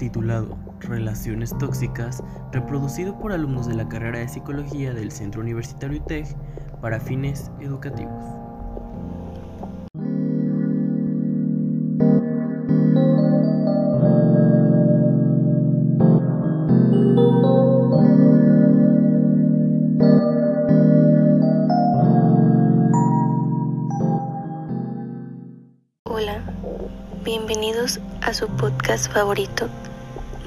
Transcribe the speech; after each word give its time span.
titulado 0.00 0.56
Relaciones 0.80 1.56
Tóxicas, 1.58 2.24
reproducido 2.52 3.18
por 3.18 3.32
alumnos 3.32 3.66
de 3.66 3.74
la 3.74 3.86
carrera 3.86 4.18
de 4.18 4.28
Psicología 4.28 4.94
del 4.94 5.12
Centro 5.12 5.42
Universitario 5.42 6.00
UTEG 6.00 6.26
para 6.80 6.98
fines 6.98 7.50
educativos. 7.60 8.24
Hola, 26.04 26.42
bienvenidos 27.22 28.00
a 28.22 28.32
su 28.32 28.48
podcast 28.48 29.12
favorito, 29.12 29.68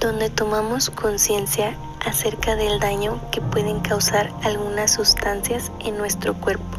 donde 0.03 0.30
tomamos 0.30 0.89
conciencia 0.89 1.77
acerca 2.05 2.57
del 2.57 2.77
daño 2.81 3.21
que 3.31 3.39
pueden 3.39 3.80
causar 3.80 4.30
algunas 4.44 4.91
sustancias 4.91 5.71
en 5.80 5.98
nuestro 5.98 6.34
cuerpo. 6.34 6.77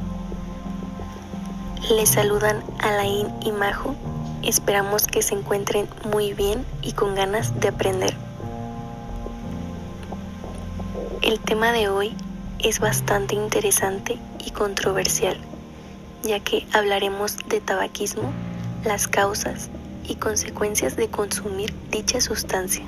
Les 1.88 2.10
saludan 2.10 2.62
Alain 2.80 3.28
y 3.40 3.50
Majo, 3.50 3.94
esperamos 4.42 5.06
que 5.06 5.22
se 5.22 5.34
encuentren 5.34 5.88
muy 6.12 6.34
bien 6.34 6.66
y 6.82 6.92
con 6.92 7.14
ganas 7.14 7.58
de 7.60 7.68
aprender. 7.68 8.14
El 11.22 11.40
tema 11.40 11.72
de 11.72 11.88
hoy 11.88 12.14
es 12.58 12.78
bastante 12.78 13.34
interesante 13.34 14.18
y 14.44 14.50
controversial, 14.50 15.38
ya 16.24 16.40
que 16.40 16.66
hablaremos 16.74 17.38
de 17.48 17.62
tabaquismo 17.62 18.30
las 18.84 19.08
causas 19.08 19.70
y 20.06 20.16
consecuencias 20.16 20.96
de 20.96 21.08
consumir 21.08 21.72
dicha 21.90 22.20
sustancia. 22.20 22.84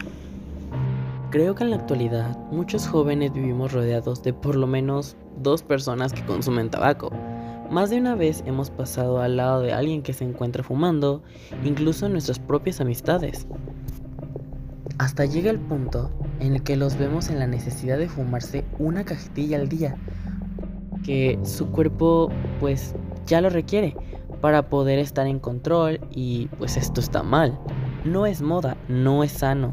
Creo 1.31 1.57
que 1.57 1.65
en 1.65 1.71
la 1.71 1.77
actualidad 1.77 2.39
muchos 2.53 2.87
jóvenes 2.87 3.33
vivimos 3.33 3.73
rodeados 3.73 4.23
de 4.23 4.33
por 4.33 4.55
lo 4.55 4.69
menos 4.69 5.17
dos 5.43 5.61
personas 5.63 6.13
que 6.13 6.25
consumen 6.25 6.71
tabaco. 6.71 7.11
Más 7.69 7.91
de 7.91 7.99
una 7.99 8.15
vez 8.15 8.45
hemos 8.47 8.71
pasado 8.71 9.21
al 9.21 9.37
lado 9.37 9.61
de 9.61 9.73
alguien 9.73 10.03
que 10.03 10.13
se 10.13 10.25
encuentra 10.25 10.63
fumando, 10.63 11.25
incluso 11.65 12.07
en 12.07 12.13
nuestras 12.13 12.39
propias 12.39 12.81
amistades. 12.81 13.49
Hasta 14.99 15.25
llega 15.25 15.51
el 15.51 15.59
punto 15.59 16.13
en 16.39 16.55
el 16.55 16.63
que 16.63 16.77
los 16.77 16.97
vemos 16.97 17.29
en 17.29 17.41
la 17.41 17.49
necesidad 17.49 17.99
de 17.99 18.09
fumarse 18.09 18.65
una 18.79 19.05
cajetilla 19.05 19.59
al 19.59 19.69
día, 19.69 19.97
que 21.03 21.41
su 21.43 21.67
cuerpo 21.73 22.31
pues 22.61 22.95
ya 23.27 23.41
lo 23.41 23.51
requiere 23.51 23.97
para 24.41 24.69
poder 24.69 25.01
estar 25.01 25.27
en 25.27 25.41
control 25.41 25.99
y 26.13 26.47
pues 26.59 26.77
esto 26.77 27.01
está 27.01 27.25
mal. 27.25 27.59
No 28.05 28.27
es 28.27 28.43
moda, 28.43 28.77
no 28.89 29.25
es 29.25 29.33
sano, 29.33 29.73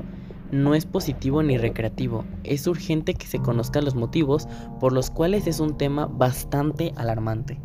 no 0.54 0.76
es 0.76 0.86
positivo 0.86 1.42
ni 1.42 1.58
recreativo. 1.58 2.26
Es 2.44 2.68
urgente 2.68 3.16
que 3.16 3.26
se 3.26 3.40
conozcan 3.40 3.86
los 3.86 3.96
motivos 3.96 4.48
por 4.80 4.94
los 4.94 5.10
cuales 5.10 5.48
es 5.48 5.60
un 5.60 5.78
tema 5.78 6.06
bastante 6.06 6.94
alarmante. 6.96 7.60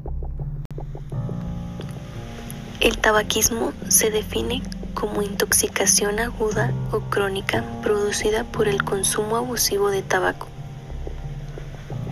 El 2.81 2.97
tabaquismo 2.97 3.73
se 3.89 4.11
define 4.11 4.63
como 4.95 5.21
intoxicación 5.21 6.19
aguda 6.19 6.73
o 6.91 7.01
crónica 7.01 7.63
producida 7.83 8.45
por 8.45 8.69
el 8.69 8.83
consumo 8.83 9.37
abusivo 9.37 9.91
de 9.91 10.03
tabaco. 10.03 10.49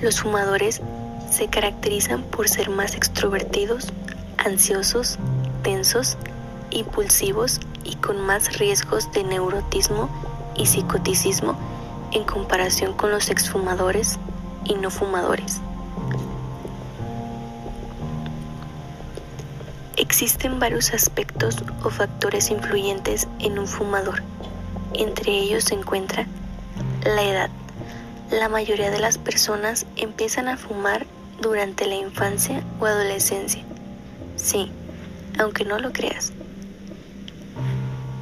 Los 0.02 0.20
fumadores 0.20 0.82
se 1.30 1.48
caracterizan 1.48 2.22
por 2.22 2.48
ser 2.50 2.68
más 2.68 2.94
extrovertidos, 2.94 3.92
ansiosos, 4.36 5.18
tensos, 5.62 6.18
impulsivos 6.70 7.60
y 7.82 7.94
con 7.96 8.20
más 8.20 8.58
riesgos 8.58 9.10
de 9.12 9.24
neurotismo 9.24 10.10
y 10.56 10.66
psicoticismo 10.66 11.56
en 12.12 12.24
comparación 12.24 12.94
con 12.94 13.10
los 13.10 13.30
exfumadores 13.30 14.18
y 14.64 14.74
no 14.74 14.90
fumadores. 14.90 15.60
Existen 19.96 20.58
varios 20.58 20.92
aspectos 20.92 21.56
o 21.82 21.90
factores 21.90 22.50
influyentes 22.50 23.28
en 23.38 23.58
un 23.58 23.66
fumador. 23.66 24.22
Entre 24.94 25.32
ellos 25.32 25.64
se 25.64 25.74
encuentra 25.74 26.26
la 27.04 27.22
edad. 27.22 27.50
La 28.30 28.48
mayoría 28.48 28.90
de 28.90 28.98
las 28.98 29.18
personas 29.18 29.86
empiezan 29.96 30.48
a 30.48 30.56
fumar 30.56 31.06
durante 31.40 31.86
la 31.86 31.94
infancia 31.94 32.62
o 32.80 32.86
adolescencia 32.86 33.62
Sí, 34.36 34.70
aunque 35.38 35.64
no 35.64 35.78
lo 35.78 35.92
creas. 35.92 36.32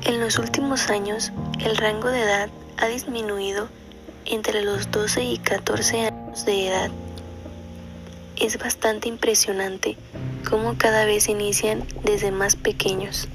En 0.04 0.20
los 0.20 0.38
últimos 0.38 0.88
años, 0.88 1.32
el 1.60 1.76
rango 1.76 2.08
de 2.08 2.22
edad 2.22 2.48
ha 2.78 2.86
disminuido 2.86 3.68
entre 4.24 4.62
los 4.62 4.90
12 4.90 5.22
y 5.24 5.38
14 5.38 6.06
años 6.06 6.44
de 6.44 6.68
edad. 6.68 6.90
Es 8.36 8.58
bastante 8.58 9.08
impresionante 9.08 9.96
cómo 10.48 10.76
cada 10.76 11.04
vez 11.04 11.28
inician 11.28 11.84
desde 12.02 12.30
más 12.30 12.56
pequeños. 12.56 13.28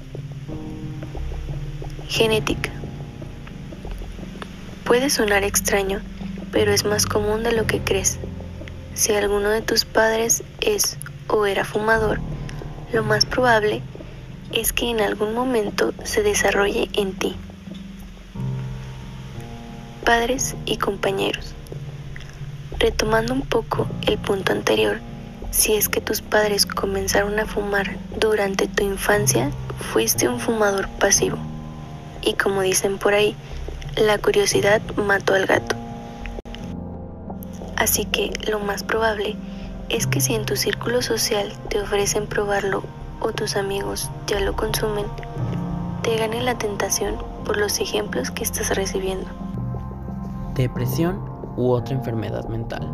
Genética. 2.08 2.70
Puede 4.84 5.10
sonar 5.10 5.44
extraño, 5.44 6.00
pero 6.52 6.72
es 6.72 6.84
más 6.84 7.06
común 7.06 7.42
de 7.42 7.52
lo 7.52 7.66
que 7.66 7.80
crees. 7.80 8.18
Si 8.94 9.14
alguno 9.14 9.50
de 9.50 9.62
tus 9.62 9.84
padres 9.84 10.42
es 10.60 10.98
o 11.28 11.46
era 11.46 11.64
fumador, 11.64 12.20
lo 12.92 13.04
más 13.04 13.24
probable 13.24 13.82
es 14.52 14.72
que 14.72 14.90
en 14.90 15.00
algún 15.00 15.32
momento 15.32 15.94
se 16.04 16.22
desarrolle 16.22 16.88
en 16.94 17.12
ti. 17.12 17.36
Padres 20.04 20.56
y 20.64 20.78
compañeros. 20.78 21.54
Retomando 22.78 23.34
un 23.34 23.42
poco 23.42 23.86
el 24.06 24.16
punto 24.16 24.52
anterior, 24.52 24.98
si 25.50 25.74
es 25.74 25.88
que 25.88 26.00
tus 26.00 26.22
padres 26.22 26.64
comenzaron 26.64 27.38
a 27.38 27.44
fumar 27.44 27.98
durante 28.18 28.66
tu 28.66 28.82
infancia, 28.82 29.50
fuiste 29.92 30.26
un 30.28 30.40
fumador 30.40 30.88
pasivo. 30.98 31.36
Y 32.22 32.32
como 32.34 32.62
dicen 32.62 32.98
por 32.98 33.12
ahí, 33.12 33.36
la 33.96 34.16
curiosidad 34.18 34.80
mató 34.96 35.34
al 35.34 35.46
gato. 35.46 35.76
Así 37.76 38.06
que 38.06 38.32
lo 38.48 38.58
más 38.58 38.82
probable 38.82 39.36
es 39.90 40.06
que 40.06 40.20
si 40.20 40.34
en 40.34 40.46
tu 40.46 40.56
círculo 40.56 41.02
social 41.02 41.52
te 41.68 41.80
ofrecen 41.80 42.26
probarlo 42.26 42.84
o 43.20 43.32
tus 43.32 43.56
amigos 43.56 44.10
ya 44.26 44.40
lo 44.40 44.56
consumen, 44.56 45.06
te 46.02 46.16
gane 46.16 46.42
la 46.42 46.56
tentación 46.56 47.16
por 47.44 47.58
los 47.58 47.80
ejemplos 47.80 48.30
que 48.30 48.44
estás 48.44 48.74
recibiendo. 48.74 49.39
Depresión 50.54 51.20
u 51.56 51.70
otra 51.70 51.94
enfermedad 51.94 52.48
mental. 52.48 52.90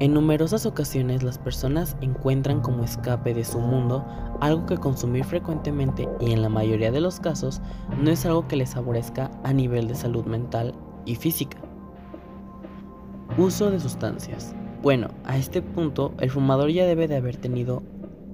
En 0.00 0.12
numerosas 0.12 0.66
ocasiones 0.66 1.22
las 1.22 1.38
personas 1.38 1.96
encuentran 2.00 2.60
como 2.60 2.82
escape 2.82 3.32
de 3.32 3.44
su 3.44 3.60
mundo 3.60 4.04
algo 4.40 4.66
que 4.66 4.76
consumir 4.76 5.24
frecuentemente 5.24 6.08
y 6.20 6.32
en 6.32 6.42
la 6.42 6.48
mayoría 6.48 6.90
de 6.90 7.00
los 7.00 7.20
casos 7.20 7.62
no 8.02 8.10
es 8.10 8.26
algo 8.26 8.48
que 8.48 8.56
les 8.56 8.74
favorezca 8.74 9.30
a 9.44 9.52
nivel 9.52 9.86
de 9.86 9.94
salud 9.94 10.24
mental 10.24 10.74
y 11.04 11.14
física. 11.14 11.58
Uso 13.38 13.70
de 13.70 13.78
sustancias. 13.78 14.54
Bueno, 14.82 15.08
a 15.24 15.36
este 15.36 15.62
punto 15.62 16.12
el 16.18 16.30
fumador 16.30 16.70
ya 16.70 16.86
debe 16.86 17.06
de 17.06 17.16
haber 17.16 17.36
tenido 17.36 17.82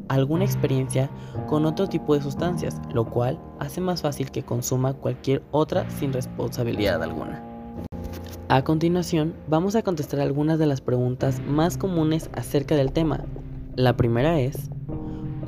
alguna 0.09 0.45
experiencia 0.45 1.11
con 1.47 1.67
otro 1.67 1.89
tipo 1.89 2.15
de 2.15 2.23
sustancias, 2.23 2.81
lo 2.93 3.05
cual 3.05 3.39
hace 3.61 3.81
más 3.81 4.03
fácil 4.03 4.31
que 4.31 4.43
consuma 4.43 4.95
cualquier 4.95 5.43
otra 5.53 5.89
sin 5.91 6.13
responsabilidad 6.13 7.03
alguna. 7.03 7.50
A 8.53 8.65
continuación, 8.65 9.35
vamos 9.47 9.77
a 9.77 9.83
contestar 9.83 10.19
algunas 10.19 10.59
de 10.59 10.67
las 10.67 10.81
preguntas 10.81 11.41
más 11.47 11.77
comunes 11.77 12.31
acerca 12.33 12.75
del 12.75 12.91
tema. 12.91 13.25
La 13.77 13.97
primera 13.97 14.41
es, 14.41 14.71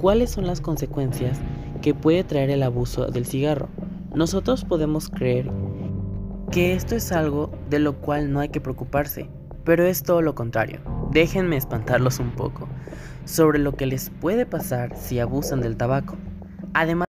¿cuáles 0.00 0.30
son 0.30 0.46
las 0.46 0.60
consecuencias 0.60 1.40
que 1.80 1.94
puede 1.94 2.22
traer 2.22 2.50
el 2.50 2.62
abuso 2.62 3.06
del 3.06 3.26
cigarro? 3.26 3.68
Nosotros 4.14 4.64
podemos 4.64 5.08
creer 5.08 5.50
que 6.52 6.74
esto 6.74 6.94
es 6.94 7.10
algo 7.10 7.50
de 7.68 7.80
lo 7.80 7.94
cual 7.94 8.32
no 8.32 8.38
hay 8.38 8.50
que 8.50 8.60
preocuparse, 8.60 9.28
pero 9.64 9.84
es 9.84 10.04
todo 10.04 10.22
lo 10.22 10.36
contrario. 10.36 10.78
Déjenme 11.10 11.56
espantarlos 11.56 12.20
un 12.20 12.30
poco 12.30 12.68
sobre 13.24 13.58
lo 13.58 13.72
que 13.72 13.86
les 13.86 14.10
puede 14.10 14.46
pasar 14.46 14.96
si 14.96 15.18
abusan 15.18 15.60
del 15.60 15.76
tabaco. 15.76 16.14
Además, 16.72 17.08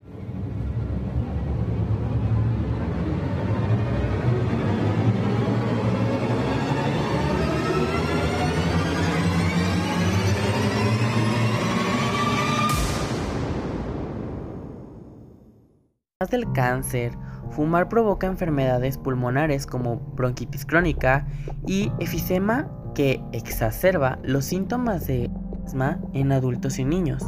del 16.33 16.51
cáncer, 16.53 17.13
fumar 17.51 17.89
provoca 17.89 18.27
enfermedades 18.27 18.99
pulmonares 18.99 19.67
como 19.67 19.97
bronquitis 20.17 20.67
crónica 20.67 21.27
y 21.67 21.93
efisema 22.01 22.69
que 22.95 23.23
exacerba 23.33 24.19
los 24.25 24.45
síntomas 24.45 25.07
de 25.07 25.31
asma 25.65 26.01
en 26.13 26.33
adultos 26.33 26.79
y 26.79 26.85
niños. 26.85 27.23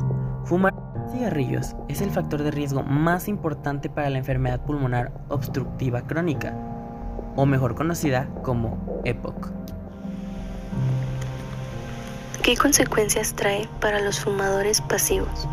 Fumar 0.44 0.74
Cigarrillos 1.12 1.76
es 1.88 2.00
el 2.00 2.10
factor 2.10 2.42
de 2.42 2.50
riesgo 2.50 2.82
más 2.82 3.28
importante 3.28 3.88
para 3.88 4.10
la 4.10 4.18
enfermedad 4.18 4.64
pulmonar 4.64 5.12
obstructiva 5.28 6.02
crónica, 6.02 6.54
o 7.36 7.46
mejor 7.46 7.74
conocida 7.74 8.28
como 8.42 9.00
EPOC. 9.04 9.52
¿Qué 12.42 12.56
consecuencias 12.56 13.34
trae 13.34 13.68
para 13.80 14.00
los 14.00 14.20
fumadores 14.20 14.80
pasivos? 14.80 15.48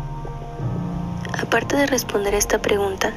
Aparte 1.40 1.76
de 1.76 1.86
responder 1.86 2.34
esta 2.34 2.58
pregunta, 2.58 3.12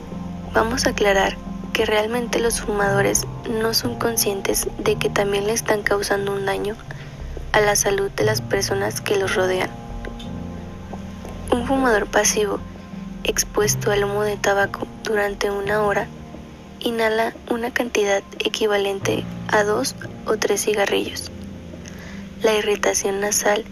vamos 0.55 0.85
a 0.85 0.91
aclarar 0.91 1.35
que 1.73 1.85
realmente 1.85 2.39
los 2.39 2.61
fumadores 2.61 3.27
no 3.49 3.73
son 3.73 3.99
conscientes 3.99 4.67
de 4.79 4.95
que 4.95 5.09
también 5.09 5.45
le 5.45 5.53
están 5.53 5.83
causando 5.83 6.31
un 6.31 6.45
daño 6.45 6.77
a 7.51 7.59
la 7.59 7.75
salud 7.75 8.09
de 8.11 8.23
las 8.23 8.41
personas 8.41 9.01
que 9.01 9.17
los 9.17 9.35
rodean. 9.35 9.69
Un 11.51 11.67
fumador 11.67 12.07
pasivo 12.07 12.59
expuesto 13.25 13.91
al 13.91 14.05
humo 14.05 14.23
de 14.23 14.37
tabaco 14.37 14.87
durante 15.03 15.51
una 15.51 15.83
hora 15.83 16.07
inhala 16.79 17.33
una 17.49 17.71
cantidad 17.71 18.23
equivalente 18.39 19.25
a 19.49 19.63
dos 19.63 19.95
o 20.25 20.37
tres 20.37 20.63
cigarrillos. 20.63 21.31
La 22.41 22.55
irritación 22.55 23.19
nasal 23.19 23.65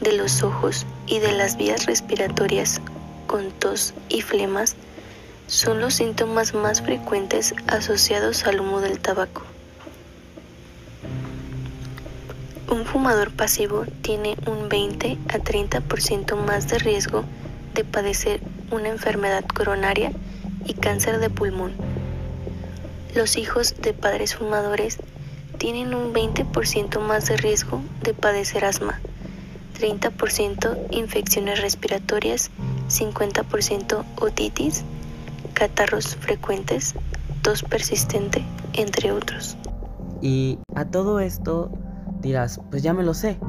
de 0.00 0.12
los 0.12 0.44
ojos 0.44 0.86
y 1.06 1.18
de 1.18 1.32
las 1.32 1.56
vías 1.56 1.86
respiratorias 1.86 2.80
con 3.26 3.50
tos 3.50 3.94
y 4.08 4.20
flemas 4.20 4.76
son 5.48 5.80
los 5.80 5.94
síntomas 5.94 6.52
más 6.52 6.82
frecuentes 6.82 7.54
asociados 7.66 8.44
al 8.44 8.60
humo 8.60 8.82
del 8.82 9.00
tabaco. 9.00 9.42
Un 12.70 12.84
fumador 12.84 13.32
pasivo 13.32 13.86
tiene 14.02 14.36
un 14.46 14.68
20 14.68 15.16
a 15.30 15.38
30% 15.38 16.36
más 16.36 16.68
de 16.68 16.78
riesgo 16.78 17.24
de 17.72 17.82
padecer 17.82 18.42
una 18.70 18.90
enfermedad 18.90 19.42
coronaria 19.46 20.12
y 20.66 20.74
cáncer 20.74 21.18
de 21.18 21.30
pulmón. 21.30 21.72
Los 23.14 23.38
hijos 23.38 23.74
de 23.80 23.94
padres 23.94 24.36
fumadores 24.36 24.98
tienen 25.56 25.94
un 25.94 26.12
20% 26.12 27.00
más 27.00 27.26
de 27.26 27.38
riesgo 27.38 27.80
de 28.02 28.12
padecer 28.12 28.66
asma, 28.66 29.00
30% 29.80 30.88
infecciones 30.90 31.62
respiratorias, 31.62 32.50
50% 32.90 34.04
otitis, 34.20 34.84
catarros 35.58 36.14
frecuentes, 36.14 36.94
tos 37.42 37.64
persistente, 37.64 38.44
entre 38.74 39.10
otros. 39.10 39.56
Y 40.20 40.56
a 40.76 40.84
todo 40.84 41.18
esto 41.18 41.72
dirás, 42.20 42.60
pues 42.70 42.84
ya 42.84 42.94
me 42.94 43.02
lo 43.02 43.12
sé. 43.12 43.40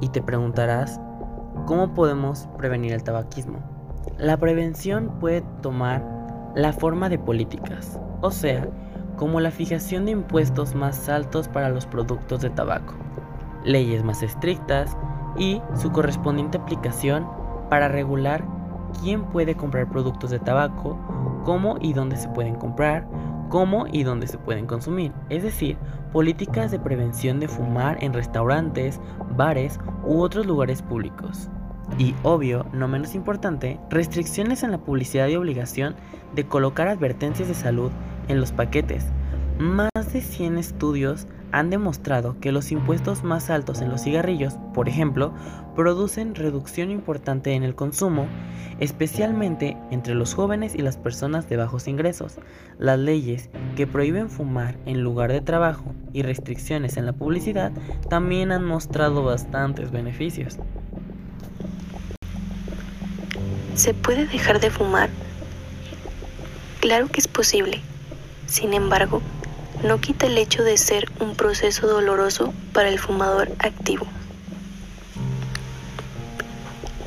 Y 0.00 0.08
te 0.08 0.22
preguntarás, 0.22 0.98
¿cómo 1.66 1.92
podemos 1.92 2.48
prevenir 2.56 2.94
el 2.94 3.02
tabaquismo? 3.02 3.58
La 4.16 4.38
prevención 4.38 5.18
puede 5.20 5.42
tomar 5.60 6.02
la 6.54 6.72
forma 6.72 7.10
de 7.10 7.18
políticas, 7.18 8.00
o 8.22 8.30
sea, 8.30 8.66
como 9.18 9.38
la 9.38 9.50
fijación 9.50 10.06
de 10.06 10.12
impuestos 10.12 10.74
más 10.74 11.10
altos 11.10 11.48
para 11.48 11.68
los 11.68 11.84
productos 11.84 12.40
de 12.40 12.48
tabaco, 12.48 12.94
leyes 13.62 14.02
más 14.02 14.22
estrictas 14.22 14.96
y 15.36 15.60
su 15.74 15.92
correspondiente 15.92 16.56
aplicación 16.56 17.28
para 17.68 17.88
regular 17.88 18.42
quién 19.02 19.24
puede 19.24 19.54
comprar 19.54 19.90
productos 19.90 20.30
de 20.30 20.38
tabaco, 20.38 20.98
cómo 21.44 21.76
y 21.80 21.92
dónde 21.92 22.16
se 22.16 22.28
pueden 22.28 22.54
comprar, 22.54 23.06
cómo 23.48 23.86
y 23.90 24.02
dónde 24.02 24.26
se 24.26 24.38
pueden 24.38 24.66
consumir, 24.66 25.12
es 25.30 25.42
decir, 25.42 25.76
políticas 26.12 26.70
de 26.70 26.78
prevención 26.78 27.40
de 27.40 27.48
fumar 27.48 28.02
en 28.02 28.12
restaurantes, 28.12 29.00
bares 29.36 29.78
u 30.04 30.20
otros 30.20 30.46
lugares 30.46 30.82
públicos. 30.82 31.48
Y 31.96 32.14
obvio, 32.22 32.66
no 32.72 32.86
menos 32.86 33.14
importante, 33.14 33.80
restricciones 33.90 34.62
en 34.62 34.70
la 34.70 34.78
publicidad 34.78 35.28
y 35.28 35.36
obligación 35.36 35.96
de 36.34 36.46
colocar 36.46 36.88
advertencias 36.88 37.48
de 37.48 37.54
salud 37.54 37.90
en 38.28 38.40
los 38.40 38.52
paquetes. 38.52 39.06
Más 39.58 39.90
de 40.12 40.20
100 40.20 40.58
estudios 40.58 41.26
han 41.52 41.70
demostrado 41.70 42.36
que 42.40 42.52
los 42.52 42.70
impuestos 42.72 43.24
más 43.24 43.50
altos 43.50 43.80
en 43.80 43.88
los 43.88 44.02
cigarrillos, 44.02 44.54
por 44.74 44.88
ejemplo, 44.88 45.32
producen 45.74 46.34
reducción 46.34 46.90
importante 46.90 47.54
en 47.54 47.62
el 47.62 47.74
consumo, 47.74 48.26
especialmente 48.80 49.76
entre 49.90 50.14
los 50.14 50.34
jóvenes 50.34 50.74
y 50.74 50.82
las 50.82 50.96
personas 50.96 51.48
de 51.48 51.56
bajos 51.56 51.88
ingresos. 51.88 52.36
Las 52.78 52.98
leyes 52.98 53.50
que 53.76 53.86
prohíben 53.86 54.28
fumar 54.28 54.76
en 54.86 55.02
lugar 55.02 55.32
de 55.32 55.40
trabajo 55.40 55.94
y 56.12 56.22
restricciones 56.22 56.96
en 56.96 57.06
la 57.06 57.12
publicidad 57.12 57.72
también 58.08 58.52
han 58.52 58.64
mostrado 58.64 59.24
bastantes 59.24 59.90
beneficios. 59.90 60.58
¿Se 63.74 63.94
puede 63.94 64.26
dejar 64.26 64.58
de 64.58 64.70
fumar? 64.70 65.08
Claro 66.80 67.08
que 67.08 67.20
es 67.20 67.28
posible. 67.28 67.80
Sin 68.46 68.72
embargo, 68.72 69.22
no 69.82 70.00
quita 70.00 70.26
el 70.26 70.38
hecho 70.38 70.62
de 70.62 70.76
ser 70.76 71.10
un 71.20 71.34
proceso 71.34 71.86
doloroso 71.86 72.52
para 72.72 72.88
el 72.88 72.98
fumador 72.98 73.50
activo. 73.60 74.06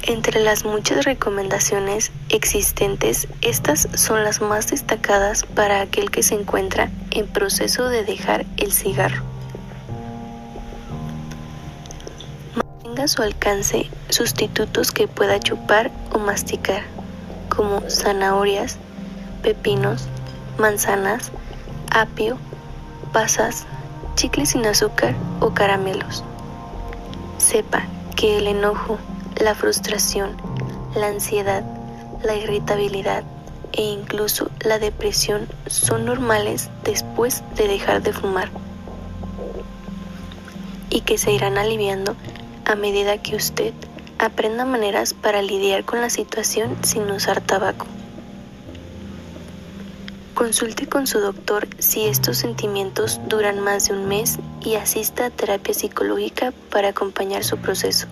Entre 0.03 0.41
las 0.41 0.65
muchas 0.65 1.05
recomendaciones 1.05 2.11
existentes, 2.29 3.27
estas 3.41 3.87
son 3.93 4.23
las 4.23 4.41
más 4.41 4.67
destacadas 4.69 5.43
para 5.43 5.81
aquel 5.81 6.09
que 6.09 6.23
se 6.23 6.35
encuentra 6.35 6.89
en 7.11 7.27
proceso 7.27 7.87
de 7.87 8.03
dejar 8.03 8.45
el 8.57 8.71
cigarro. 8.71 9.23
Mantenga 12.55 13.03
a 13.03 13.07
su 13.07 13.21
alcance 13.21 13.89
sustitutos 14.09 14.91
que 14.91 15.07
pueda 15.07 15.39
chupar 15.39 15.91
o 16.11 16.19
masticar, 16.19 16.83
como 17.49 17.81
zanahorias, 17.87 18.77
pepinos, 19.43 20.07
manzanas, 20.57 21.31
apio, 21.91 22.39
pasas, 23.11 23.65
chicles 24.15 24.49
sin 24.49 24.65
azúcar 24.65 25.15
o 25.39 25.51
caramelos. 25.51 26.23
Sepa 27.37 27.83
que 28.15 28.37
el 28.37 28.47
enojo, 28.47 28.99
la 29.39 29.55
frustración, 29.55 30.35
la 30.95 31.07
ansiedad, 31.07 31.63
la 32.23 32.35
irritabilidad 32.35 33.23
e 33.73 33.81
incluso 33.81 34.49
la 34.59 34.79
depresión 34.79 35.47
son 35.67 36.05
normales 36.05 36.69
después 36.83 37.43
de 37.55 37.67
dejar 37.67 38.01
de 38.01 38.13
fumar 38.13 38.49
y 40.89 41.01
que 41.01 41.17
se 41.17 41.31
irán 41.31 41.57
aliviando 41.57 42.15
a 42.65 42.75
medida 42.75 43.17
que 43.17 43.35
usted 43.35 43.73
aprenda 44.19 44.65
maneras 44.65 45.13
para 45.13 45.41
lidiar 45.41 45.83
con 45.83 46.01
la 46.01 46.09
situación 46.09 46.77
sin 46.83 47.09
usar 47.09 47.41
tabaco. 47.41 47.87
Consulte 50.41 50.87
con 50.87 51.05
su 51.05 51.19
doctor 51.19 51.67
si 51.77 52.07
estos 52.07 52.37
sentimientos 52.37 53.21
duran 53.27 53.59
más 53.59 53.87
de 53.87 53.93
un 53.93 54.07
mes 54.07 54.39
y 54.65 54.73
asista 54.73 55.27
a 55.27 55.29
terapia 55.29 55.75
psicológica 55.75 56.51
para 56.71 56.87
acompañar 56.87 57.43
su 57.43 57.57
proceso. 57.57 58.07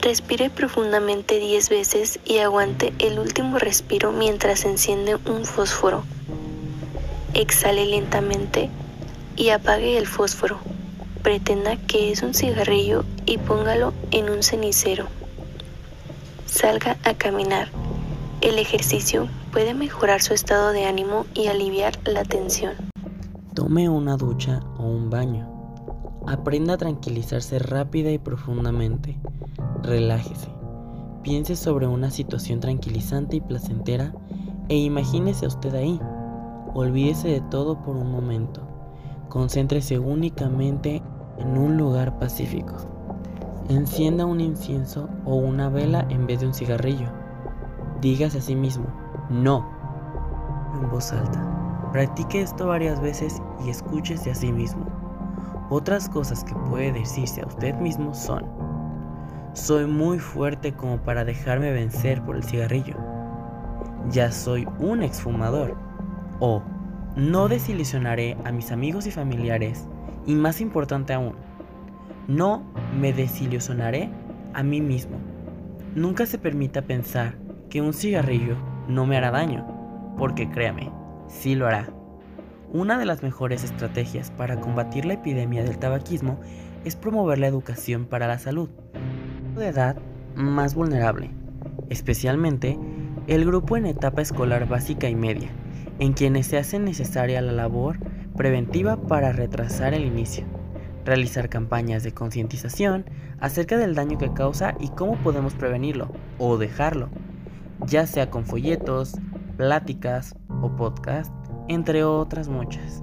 Respire 0.00 0.50
profundamente 0.50 1.38
10 1.38 1.68
veces 1.68 2.18
y 2.24 2.38
aguante 2.38 2.92
el 2.98 3.20
último 3.20 3.60
respiro 3.60 4.10
mientras 4.10 4.64
enciende 4.64 5.14
un 5.14 5.44
fósforo. 5.44 6.02
Exhale 7.34 7.86
lentamente 7.86 8.70
y 9.36 9.50
apague 9.50 9.98
el 9.98 10.08
fósforo. 10.08 10.58
Pretenda 11.22 11.76
que 11.76 12.10
es 12.10 12.24
un 12.24 12.34
cigarrillo 12.34 13.04
y 13.24 13.38
póngalo 13.38 13.94
en 14.10 14.30
un 14.30 14.42
cenicero. 14.42 15.06
Salga 16.46 16.96
a 17.04 17.14
caminar. 17.14 17.70
El 18.40 18.60
ejercicio 18.60 19.26
puede 19.52 19.74
mejorar 19.74 20.22
su 20.22 20.32
estado 20.32 20.70
de 20.70 20.84
ánimo 20.84 21.26
y 21.34 21.48
aliviar 21.48 21.94
la 22.04 22.22
tensión. 22.22 22.74
Tome 23.52 23.88
una 23.88 24.16
ducha 24.16 24.60
o 24.78 24.84
un 24.84 25.10
baño. 25.10 25.50
Aprenda 26.24 26.74
a 26.74 26.76
tranquilizarse 26.76 27.58
rápida 27.58 28.12
y 28.12 28.18
profundamente. 28.18 29.18
Relájese. 29.82 30.48
Piense 31.24 31.56
sobre 31.56 31.88
una 31.88 32.12
situación 32.12 32.60
tranquilizante 32.60 33.34
y 33.34 33.40
placentera 33.40 34.14
e 34.68 34.76
imagínese 34.76 35.46
a 35.46 35.48
usted 35.48 35.74
ahí. 35.74 36.00
Olvídese 36.74 37.26
de 37.26 37.40
todo 37.40 37.82
por 37.82 37.96
un 37.96 38.12
momento. 38.12 38.62
Concéntrese 39.28 39.98
únicamente 39.98 41.02
en 41.38 41.58
un 41.58 41.76
lugar 41.76 42.20
pacífico. 42.20 42.76
Encienda 43.68 44.26
un 44.26 44.40
incienso 44.40 45.08
o 45.24 45.34
una 45.34 45.68
vela 45.70 46.06
en 46.08 46.28
vez 46.28 46.38
de 46.38 46.46
un 46.46 46.54
cigarrillo. 46.54 47.17
Dígase 48.00 48.38
a 48.38 48.40
sí 48.40 48.54
mismo, 48.54 48.86
no, 49.28 49.68
en 50.80 50.88
voz 50.88 51.12
alta. 51.12 51.44
Practique 51.92 52.40
esto 52.40 52.68
varias 52.68 53.00
veces 53.00 53.42
y 53.64 53.70
escúchese 53.70 54.30
a 54.30 54.34
sí 54.36 54.52
mismo. 54.52 54.86
Otras 55.68 56.08
cosas 56.08 56.44
que 56.44 56.54
puede 56.54 56.92
decirse 56.92 57.40
a 57.42 57.46
usted 57.46 57.74
mismo 57.74 58.14
son, 58.14 58.44
soy 59.52 59.86
muy 59.86 60.20
fuerte 60.20 60.72
como 60.72 60.98
para 60.98 61.24
dejarme 61.24 61.72
vencer 61.72 62.22
por 62.22 62.36
el 62.36 62.44
cigarrillo. 62.44 62.94
Ya 64.10 64.30
soy 64.30 64.68
un 64.78 65.02
exfumador. 65.02 65.76
O 66.38 66.62
no 67.16 67.48
desilusionaré 67.48 68.36
a 68.44 68.52
mis 68.52 68.70
amigos 68.70 69.08
y 69.08 69.10
familiares. 69.10 69.88
Y 70.24 70.36
más 70.36 70.60
importante 70.60 71.14
aún, 71.14 71.34
no 72.28 72.62
me 72.96 73.12
desilusionaré 73.12 74.08
a 74.54 74.62
mí 74.62 74.80
mismo. 74.80 75.16
Nunca 75.96 76.26
se 76.26 76.38
permita 76.38 76.82
pensar 76.82 77.34
que 77.70 77.80
un 77.80 77.92
cigarrillo 77.92 78.56
no 78.88 79.06
me 79.06 79.16
hará 79.16 79.30
daño, 79.30 79.66
porque 80.16 80.48
créame, 80.48 80.90
sí 81.26 81.54
lo 81.54 81.66
hará. 81.66 81.90
Una 82.72 82.98
de 82.98 83.06
las 83.06 83.22
mejores 83.22 83.64
estrategias 83.64 84.30
para 84.30 84.60
combatir 84.60 85.04
la 85.04 85.14
epidemia 85.14 85.64
del 85.64 85.78
tabaquismo 85.78 86.38
es 86.84 86.96
promover 86.96 87.38
la 87.38 87.46
educación 87.46 88.06
para 88.06 88.26
la 88.26 88.38
salud. 88.38 88.68
De 89.56 89.68
edad 89.68 89.96
más 90.34 90.74
vulnerable, 90.74 91.30
especialmente 91.88 92.78
el 93.26 93.44
grupo 93.44 93.76
en 93.76 93.86
etapa 93.86 94.22
escolar 94.22 94.68
básica 94.68 95.08
y 95.08 95.14
media, 95.14 95.48
en 95.98 96.12
quienes 96.12 96.46
se 96.46 96.58
hace 96.58 96.78
necesaria 96.78 97.40
la 97.40 97.52
labor 97.52 97.98
preventiva 98.36 98.96
para 98.96 99.32
retrasar 99.32 99.94
el 99.94 100.04
inicio, 100.04 100.44
realizar 101.04 101.48
campañas 101.48 102.04
de 102.04 102.12
concientización 102.12 103.04
acerca 103.40 103.76
del 103.76 103.94
daño 103.94 104.18
que 104.18 104.32
causa 104.32 104.74
y 104.78 104.88
cómo 104.90 105.16
podemos 105.16 105.54
prevenirlo 105.54 106.12
o 106.38 106.56
dejarlo, 106.56 107.08
ya 107.86 108.06
sea 108.06 108.30
con 108.30 108.44
folletos, 108.44 109.14
pláticas 109.56 110.34
o 110.62 110.70
podcast, 110.76 111.32
entre 111.68 112.04
otras 112.04 112.48
muchas. 112.48 113.02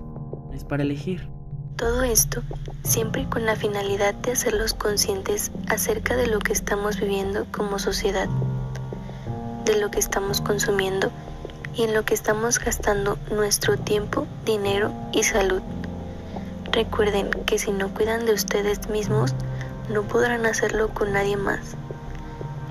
Es 0.54 0.64
para 0.64 0.84
elegir. 0.84 1.30
Todo 1.76 2.04
esto 2.04 2.42
siempre 2.84 3.28
con 3.28 3.46
la 3.46 3.56
finalidad 3.56 4.14
de 4.14 4.32
hacerlos 4.32 4.74
conscientes 4.74 5.52
acerca 5.68 6.16
de 6.16 6.28
lo 6.28 6.40
que 6.40 6.54
estamos 6.54 7.00
viviendo 7.00 7.46
como 7.52 7.80
sociedad, 7.80 8.30
de 9.66 9.80
lo 9.80 9.92
que 9.92 10.00
estamos 10.00 10.40
consumiendo 10.40 11.12
y 11.76 11.84
en 11.84 11.94
lo 11.94 12.06
que 12.06 12.14
estamos 12.14 12.60
gastando 12.60 13.18
nuestro 13.32 13.78
tiempo, 13.78 14.26
dinero 14.46 14.94
y 15.12 15.24
salud. 15.24 15.62
Recuerden 16.72 17.30
que 17.46 17.60
si 17.60 17.72
no 17.72 17.90
cuidan 17.94 18.26
de 18.26 18.34
ustedes 18.34 18.88
mismos, 18.90 19.34
no 19.90 20.04
podrán 20.04 20.46
hacerlo 20.46 20.90
con 20.90 21.14
nadie 21.14 21.38
más. 21.38 21.76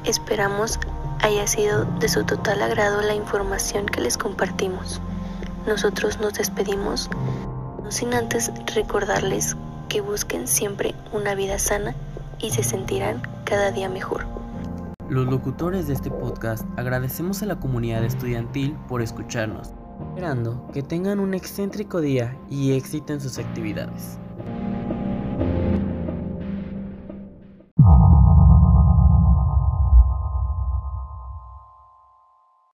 Esperamos 0.04 0.78
haya 1.25 1.47
sido 1.47 1.87
de 2.00 2.09
su 2.11 2.23
total 2.25 2.61
agrado 2.61 3.00
la 3.00 3.14
información 3.14 3.87
que 3.87 4.02
les 4.02 4.19
compartimos. 4.19 5.00
Nosotros 5.66 6.21
nos 6.21 6.35
despedimos, 6.35 7.09
no 7.83 7.90
sin 7.90 8.12
antes 8.12 8.52
recordarles 8.75 9.57
que 9.88 10.02
busquen 10.02 10.47
siempre 10.47 10.95
una 11.14 11.35
vida 11.35 11.59
sana 11.59 11.95
y 12.40 12.50
se 12.50 12.62
sentirán 12.62 13.23
cada 13.45 13.73
día 13.73 13.88
mejor. 13.88 14.26
Los 15.09 15.25
locutores 15.25 15.87
de 15.87 15.95
este 15.95 16.11
podcast 16.11 16.66
agradecemos 16.76 17.43
a 17.43 17.47
la 17.47 17.59
comunidad 17.59 18.04
estudiantil 18.04 18.76
por 18.87 19.00
escucharnos, 19.00 19.71
esperando 20.11 20.69
que 20.75 20.83
tengan 20.83 21.21
un 21.21 21.33
excéntrico 21.33 22.02
día 22.02 22.37
y 22.50 22.73
éxito 22.73 23.14
en 23.14 23.23
sus 23.23 23.38
actividades. 23.38 24.19